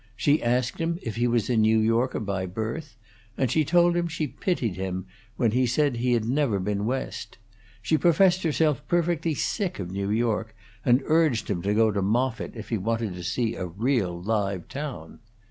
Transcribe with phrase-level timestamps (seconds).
[0.15, 2.97] She asked him if he was a New Yorker by birth;
[3.37, 5.05] and she told him she pitied him,
[5.37, 7.37] when he said he had never been West.
[7.83, 12.55] She professed herself perfectly sick of New York, and urged him to go to Moffitt
[12.55, 15.19] if he wanted to see a real live town.